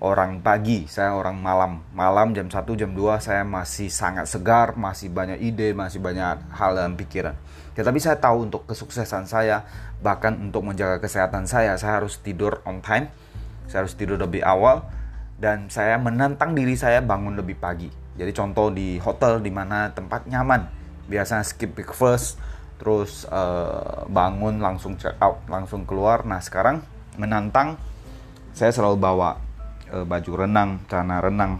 orang 0.00 0.40
pagi, 0.40 0.88
saya 0.88 1.12
orang 1.12 1.36
malam. 1.36 1.84
Malam 1.92 2.32
jam 2.32 2.48
1, 2.48 2.56
jam 2.72 2.90
2 2.96 3.20
saya 3.20 3.44
masih 3.44 3.92
sangat 3.92 4.26
segar, 4.32 4.72
masih 4.74 5.12
banyak 5.12 5.36
ide, 5.44 5.76
masih 5.76 6.00
banyak 6.00 6.40
hal 6.56 6.72
dalam 6.72 6.96
pikiran. 6.96 7.36
Tetapi 7.76 8.00
saya 8.00 8.16
tahu 8.16 8.48
untuk 8.48 8.64
kesuksesan 8.64 9.28
saya, 9.28 9.62
bahkan 10.00 10.32
untuk 10.40 10.64
menjaga 10.64 11.04
kesehatan 11.04 11.44
saya, 11.44 11.76
saya 11.76 12.00
harus 12.00 12.16
tidur 12.16 12.64
on 12.64 12.80
time, 12.80 13.12
saya 13.68 13.84
harus 13.84 13.92
tidur 13.92 14.16
lebih 14.16 14.40
awal, 14.40 14.88
dan 15.36 15.68
saya 15.68 16.00
menantang 16.00 16.56
diri 16.56 16.74
saya 16.80 17.04
bangun 17.04 17.36
lebih 17.36 17.60
pagi. 17.60 17.92
Jadi 18.16 18.32
contoh 18.32 18.72
di 18.72 18.96
hotel 19.00 19.44
di 19.44 19.52
mana 19.52 19.92
tempat 19.92 20.24
nyaman, 20.24 20.64
biasanya 21.12 21.44
skip 21.44 21.76
breakfast, 21.76 22.40
terus 22.80 23.28
uh, 23.28 24.08
bangun 24.08 24.64
langsung 24.64 24.96
check 24.96 25.16
out, 25.20 25.44
langsung 25.44 25.84
keluar. 25.84 26.24
Nah 26.24 26.40
sekarang 26.40 26.80
menantang, 27.20 27.76
saya 28.56 28.72
selalu 28.72 28.96
bawa 28.96 29.49
uh, 29.92 30.06
baju 30.06 30.46
renang, 30.46 30.82
celana 30.86 31.18
renang. 31.20 31.52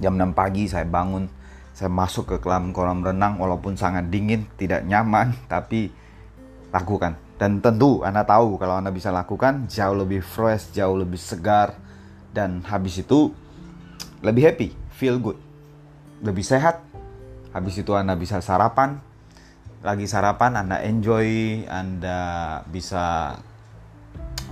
Jam 0.00 0.16
6 0.16 0.32
pagi 0.32 0.64
saya 0.64 0.88
bangun, 0.88 1.28
saya 1.76 1.92
masuk 1.92 2.24
ke 2.24 2.36
kolam 2.40 2.72
kolam 2.72 3.04
renang 3.04 3.36
walaupun 3.36 3.76
sangat 3.76 4.08
dingin, 4.08 4.48
tidak 4.56 4.84
nyaman, 4.84 5.36
tapi 5.52 5.92
lakukan. 6.70 7.16
Dan 7.40 7.64
tentu 7.64 8.04
Anda 8.04 8.24
tahu 8.28 8.60
kalau 8.60 8.76
Anda 8.78 8.92
bisa 8.92 9.08
lakukan 9.08 9.64
jauh 9.72 9.96
lebih 9.96 10.20
fresh, 10.20 10.76
jauh 10.76 10.92
lebih 10.92 11.16
segar 11.16 11.72
dan 12.36 12.60
habis 12.68 13.00
itu 13.00 13.32
lebih 14.20 14.52
happy, 14.52 14.68
feel 14.92 15.16
good. 15.16 15.40
Lebih 16.20 16.44
sehat. 16.44 16.84
Habis 17.56 17.80
itu 17.80 17.96
Anda 17.96 18.14
bisa 18.14 18.44
sarapan. 18.44 19.00
Lagi 19.80 20.04
sarapan 20.04 20.60
Anda 20.60 20.84
enjoy, 20.84 21.64
Anda 21.64 22.60
bisa 22.68 23.40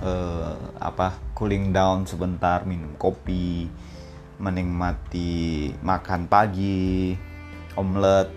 uh, 0.03 0.55
apa 0.79 1.15
cooling 1.35 1.71
down 1.71 2.07
sebentar 2.07 2.63
minum 2.63 2.95
kopi 2.95 3.67
menikmati 4.39 5.71
makan 5.83 6.31
pagi 6.31 7.15
omelet 7.75 8.31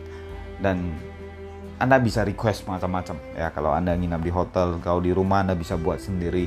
dan 0.59 0.90
anda 1.83 1.99
bisa 1.99 2.23
request 2.23 2.71
macam-macam. 2.71 3.19
Ya 3.35 3.50
kalau 3.50 3.75
anda 3.75 3.95
nginap 3.99 4.23
di 4.23 4.31
hotel 4.31 4.78
kalau 4.78 5.02
di 5.02 5.11
rumah 5.11 5.42
anda 5.42 5.59
bisa 5.59 5.75
buat 5.75 5.99
sendiri. 5.99 6.47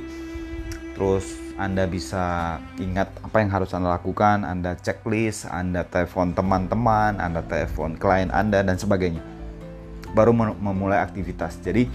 Terus 0.96 1.28
anda 1.60 1.84
bisa 1.88 2.56
ingat 2.80 3.12
apa 3.20 3.44
yang 3.44 3.52
harus 3.52 3.72
anda 3.76 3.92
lakukan 3.92 4.44
anda 4.48 4.76
checklist 4.80 5.48
anda 5.48 5.88
telepon 5.88 6.36
teman-teman 6.36 7.20
anda 7.20 7.44
telepon 7.44 8.00
klien 8.00 8.32
anda 8.32 8.64
dan 8.64 8.80
sebagainya. 8.80 9.20
Baru 10.16 10.32
memulai 10.32 11.04
aktivitas. 11.04 11.60
Jadi 11.60 11.92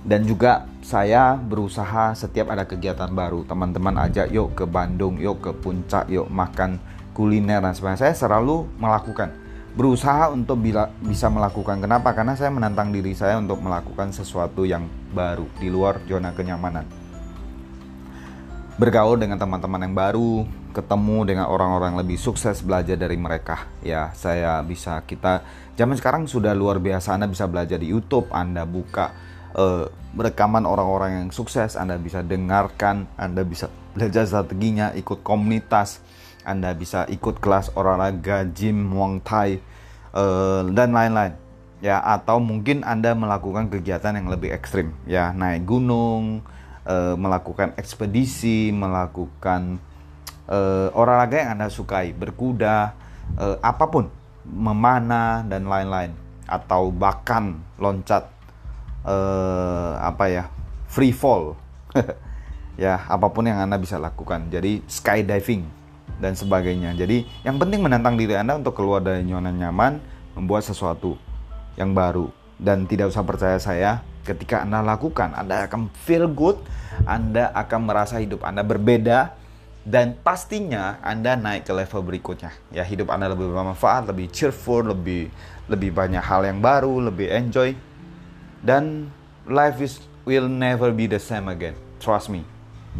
dan 0.00 0.24
juga 0.24 0.64
saya 0.80 1.36
berusaha 1.36 2.16
setiap 2.16 2.48
ada 2.48 2.64
kegiatan 2.64 3.10
baru. 3.12 3.44
Teman-teman 3.44 4.00
ajak 4.08 4.32
yuk 4.32 4.56
ke 4.56 4.64
Bandung 4.64 5.20
yuk 5.20 5.44
ke 5.44 5.52
puncak 5.52 6.08
yuk 6.08 6.28
makan 6.32 6.80
kuliner 7.12 7.60
dan 7.60 7.76
sebagainya. 7.76 8.08
Saya 8.08 8.14
selalu 8.16 8.64
melakukan. 8.80 9.36
Berusaha 9.70 10.34
untuk 10.34 10.58
bila, 10.58 10.90
bisa 10.98 11.30
melakukan. 11.30 11.78
Kenapa? 11.78 12.10
Karena 12.10 12.34
saya 12.34 12.50
menantang 12.50 12.90
diri 12.90 13.14
saya 13.14 13.38
untuk 13.38 13.62
melakukan 13.62 14.10
sesuatu 14.10 14.66
yang 14.66 14.88
baru 15.14 15.46
di 15.62 15.70
luar 15.70 16.02
zona 16.10 16.34
kenyamanan. 16.34 16.82
Bergaul 18.80 19.20
dengan 19.20 19.38
teman-teman 19.38 19.86
yang 19.86 19.94
baru 19.94 20.48
ketemu 20.70 21.18
dengan 21.26 21.46
orang-orang 21.50 21.98
lebih 22.00 22.16
sukses 22.16 22.64
belajar 22.64 22.96
dari 22.96 23.14
mereka. 23.14 23.68
Ya 23.84 24.10
saya 24.16 24.58
bisa 24.64 25.04
kita 25.04 25.44
zaman 25.76 25.94
sekarang 26.00 26.26
sudah 26.26 26.56
luar 26.56 26.80
biasa. 26.82 27.14
Anda 27.14 27.28
bisa 27.28 27.46
belajar 27.46 27.78
di 27.78 27.92
YouTube 27.92 28.26
Anda 28.32 28.64
buka 28.64 29.29
uh, 29.54 29.90
rekaman 30.14 30.66
orang-orang 30.66 31.10
yang 31.22 31.28
sukses, 31.30 31.78
Anda 31.78 31.96
bisa 31.96 32.22
dengarkan, 32.26 33.06
Anda 33.14 33.46
bisa 33.46 33.70
belajar 33.94 34.26
strateginya, 34.26 34.94
ikut 34.94 35.22
komunitas, 35.22 36.02
Anda 36.42 36.74
bisa 36.74 37.06
ikut 37.06 37.38
kelas 37.38 37.74
olahraga, 37.74 38.46
gym, 38.50 38.90
muang 38.90 39.22
thai, 39.22 39.62
uh, 40.14 40.66
dan 40.70 40.94
lain-lain. 40.94 41.34
Ya, 41.80 41.96
atau 41.96 42.36
mungkin 42.42 42.84
Anda 42.84 43.16
melakukan 43.16 43.72
kegiatan 43.72 44.12
yang 44.12 44.28
lebih 44.28 44.52
ekstrim, 44.52 44.92
ya, 45.08 45.32
naik 45.32 45.64
gunung, 45.64 46.44
uh, 46.84 47.16
melakukan 47.16 47.72
ekspedisi, 47.80 48.68
melakukan 48.68 49.80
uh, 50.44 50.92
olahraga 50.92 51.40
yang 51.40 51.50
Anda 51.56 51.72
sukai, 51.72 52.12
berkuda, 52.12 52.92
uh, 53.40 53.56
apa 53.64 53.88
pun, 53.88 54.12
memanah 54.44 55.40
dan 55.48 55.64
lain-lain, 55.64 56.12
atau 56.44 56.92
bahkan 56.92 57.56
loncat 57.80 58.28
uh, 59.04 60.00
apa 60.00 60.24
ya 60.30 60.44
free 60.90 61.14
fall. 61.14 61.56
Ya 62.80 62.96
apa 63.12 63.28
pun 63.28 63.44
yang 63.44 63.60
anda 63.60 63.76
bisa 63.76 64.00
lakukan. 64.00 64.48
Jadi 64.48 64.80
skydiving 64.88 65.68
dan 66.16 66.32
sebagainya. 66.32 66.96
Jadi 66.96 67.28
yang 67.44 67.60
penting 67.60 67.84
menantang 67.84 68.16
diri 68.16 68.32
anda 68.32 68.56
untuk 68.56 68.72
keluar 68.72 69.04
dari 69.04 69.20
zona 69.28 69.52
nyaman 69.52 70.00
membuat 70.32 70.64
sesuatu 70.64 71.20
yang 71.76 71.92
baru. 71.92 72.32
Dan 72.56 72.88
tidak 72.88 73.12
usah 73.12 73.20
percaya 73.20 73.60
saya 73.60 74.00
ketika 74.24 74.64
anda 74.64 74.80
lakukan 74.80 75.28
anda 75.36 75.68
akan 75.68 75.92
feel 75.92 76.24
good 76.24 76.56
anda 77.04 77.52
akan 77.52 77.84
merasa 77.84 78.16
hidup 78.16 78.48
anda 78.48 78.64
berbeda 78.64 79.36
dan 79.80 80.12
pastinya 80.20 81.00
Anda 81.00 81.40
naik 81.40 81.64
ke 81.64 81.72
level 81.72 82.04
berikutnya. 82.04 82.52
Ya, 82.68 82.84
hidup 82.84 83.08
Anda 83.08 83.32
lebih 83.32 83.48
bermanfaat, 83.48 84.12
lebih 84.12 84.28
cheerful, 84.28 84.92
lebih 84.92 85.32
lebih 85.72 85.90
banyak 85.96 86.20
hal 86.20 86.44
yang 86.44 86.60
baru, 86.60 87.08
lebih 87.08 87.32
enjoy 87.32 87.72
dan 88.60 89.08
life 89.48 89.80
is 89.80 90.00
will 90.28 90.48
never 90.48 90.92
be 90.92 91.08
the 91.08 91.20
same 91.20 91.48
again. 91.48 91.76
Trust 92.00 92.28
me. 92.28 92.44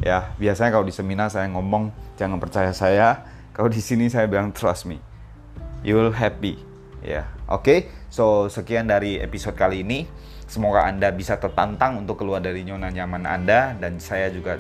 Ya 0.01 0.33
biasanya 0.41 0.75
kalau 0.75 0.87
di 0.87 0.95
seminar 0.95 1.29
saya 1.29 1.51
ngomong 1.53 1.93
jangan 2.17 2.41
percaya 2.41 2.73
saya. 2.73 3.25
Kalau 3.53 3.69
di 3.69 3.83
sini 3.83 4.09
saya 4.09 4.25
bilang 4.31 4.55
trust 4.55 4.89
me. 4.89 5.03
You 5.85 6.01
will 6.01 6.15
happy. 6.15 6.61
Ya 7.05 7.29
oke. 7.49 7.65
Okay? 7.65 7.79
so 8.11 8.51
sekian 8.51 8.89
dari 8.89 9.21
episode 9.21 9.57
kali 9.57 9.85
ini. 9.85 10.09
Semoga 10.51 10.83
anda 10.83 11.15
bisa 11.15 11.39
tertantang 11.39 12.03
untuk 12.03 12.19
keluar 12.19 12.43
dari 12.43 12.67
zona 12.67 12.91
nyaman 12.91 13.23
anda. 13.23 13.77
Dan 13.79 14.03
saya 14.03 14.33
juga 14.35 14.59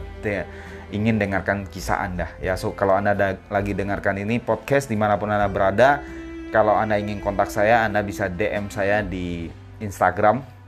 ingin 0.94 1.18
dengarkan 1.18 1.66
kisah 1.66 2.04
anda. 2.04 2.30
Ya 2.38 2.54
so 2.54 2.76
kalau 2.76 2.94
anda 2.98 3.16
ada, 3.16 3.40
lagi 3.50 3.74
dengarkan 3.74 4.20
ini 4.20 4.38
podcast 4.38 4.86
di 4.86 4.94
mana 4.94 5.18
pun 5.18 5.32
anda 5.32 5.50
berada 5.50 6.02
kalau 6.50 6.74
anda 6.74 6.98
ingin 6.98 7.22
kontak 7.22 7.46
saya 7.46 7.86
anda 7.86 8.02
bisa 8.02 8.26
dm 8.26 8.66
saya 8.74 9.06
di 9.06 9.46
Instagram 9.78 10.60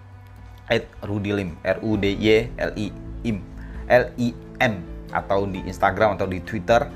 at 0.70 0.86
Rudilim 1.02 1.58
R 1.66 1.78
U 1.82 1.98
D 1.98 2.14
Y 2.14 2.50
L 2.58 2.72
I 2.76 2.86
M. 3.26 3.38
L 3.88 4.04
I 4.18 4.28
M. 4.62 4.74
Atau 5.12 5.44
di 5.50 5.60
Instagram 5.66 6.16
atau 6.16 6.28
di 6.28 6.40
Twitter 6.40 6.86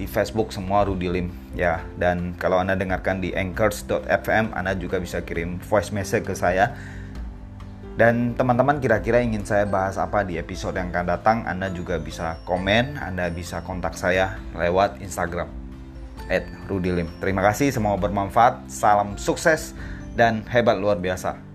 di 0.00 0.08
Facebook 0.08 0.48
semua 0.48 0.88
Rudilim 0.88 1.28
ya 1.52 1.84
dan 2.00 2.32
kalau 2.40 2.56
anda 2.56 2.72
dengarkan 2.72 3.20
di 3.20 3.36
anchors.fm 3.36 4.56
anda 4.56 4.72
juga 4.72 4.96
bisa 4.96 5.20
kirim 5.20 5.60
voice 5.60 5.92
message 5.92 6.24
ke 6.24 6.32
saya. 6.32 6.72
Dan 8.00 8.32
teman-teman 8.32 8.80
kira-kira 8.80 9.20
ingin 9.20 9.44
saya 9.44 9.68
bahas 9.68 10.00
apa 10.00 10.24
di 10.24 10.40
episode 10.40 10.80
yang 10.80 10.88
akan 10.88 11.04
datang 11.04 11.38
anda 11.44 11.68
juga 11.68 12.00
bisa 12.00 12.40
komen 12.48 12.96
anda 12.96 13.28
bisa 13.28 13.60
kontak 13.60 13.92
saya 13.92 14.40
lewat 14.56 15.04
Instagram. 15.04 15.52
At 16.32 16.48
terima 17.20 17.44
kasih 17.44 17.68
semoga 17.68 18.08
bermanfaat. 18.08 18.72
Salam 18.72 19.20
sukses 19.20 19.76
dan 20.16 20.48
hebat 20.48 20.80
luar 20.80 20.96
biasa 20.96 21.49